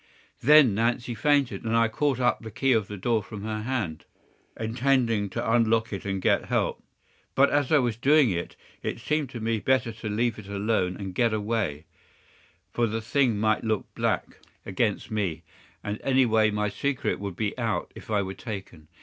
"Then 0.41 0.73
Nancy 0.73 1.13
fainted, 1.13 1.63
and 1.63 1.77
I 1.77 1.87
caught 1.87 2.19
up 2.19 2.39
the 2.39 2.49
key 2.49 2.71
of 2.73 2.87
the 2.87 2.97
door 2.97 3.21
from 3.21 3.43
her 3.43 3.61
hand, 3.61 4.05
intending 4.59 5.29
to 5.29 5.51
unlock 5.53 5.93
it 5.93 6.05
and 6.05 6.19
get 6.19 6.45
help. 6.45 6.81
But 7.35 7.51
as 7.51 7.71
I 7.71 7.77
was 7.77 7.97
doing 7.97 8.31
it 8.31 8.55
it 8.81 8.99
seemed 8.99 9.29
to 9.29 9.39
me 9.39 9.59
better 9.59 9.91
to 9.91 10.09
leave 10.09 10.39
it 10.39 10.47
alone 10.47 10.97
and 10.97 11.13
get 11.13 11.35
away, 11.35 11.85
for 12.71 12.87
the 12.87 12.99
thing 12.99 13.37
might 13.39 13.63
look 13.63 13.93
black 13.93 14.37
against 14.65 15.11
me, 15.11 15.43
and 15.83 16.01
any 16.03 16.25
way 16.25 16.49
my 16.49 16.67
secret 16.67 17.19
would 17.19 17.35
be 17.35 17.55
out 17.55 17.91
if 17.93 18.09
I 18.09 18.23
were 18.23 18.33
taken. 18.33 18.87